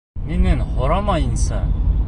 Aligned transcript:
Минән 0.29 0.63
һорамайынса?! 0.71 1.63